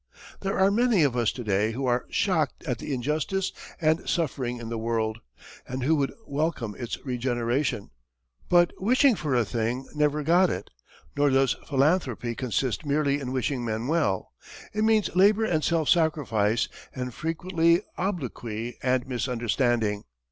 There 0.39 0.57
are 0.57 0.71
many 0.71 1.03
of 1.03 1.15
us 1.15 1.31
to 1.33 1.43
day 1.43 1.73
who 1.73 1.85
are 1.85 2.05
shocked 2.09 2.63
at 2.63 2.79
the 2.79 2.91
injustice 2.91 3.51
and 3.79 4.09
suffering 4.09 4.57
in 4.57 4.69
the 4.69 4.79
world, 4.79 5.19
and 5.67 5.83
who 5.83 5.95
would 5.97 6.11
welcome 6.25 6.73
its 6.79 6.97
regeneration. 7.05 7.91
But 8.49 8.73
wishing 8.79 9.13
for 9.13 9.35
a 9.35 9.45
thing 9.45 9.87
never 9.93 10.23
got 10.23 10.49
it. 10.49 10.71
Nor 11.15 11.29
does 11.29 11.55
philanthropy 11.69 12.33
consist 12.33 12.83
merely 12.83 13.19
in 13.19 13.31
wishing 13.31 13.63
men 13.63 13.85
well. 13.85 14.33
It 14.73 14.83
means 14.83 15.15
labor 15.15 15.45
and 15.45 15.63
self 15.63 15.87
sacrifice, 15.87 16.67
and 16.95 17.13
frequently 17.13 17.83
obloquy 17.95 18.77
and 18.81 19.05
misunderstanding. 19.07 20.05